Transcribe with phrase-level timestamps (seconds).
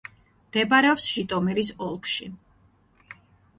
[0.45, 2.31] მდებარეობს ჟიტომირის ოლქში.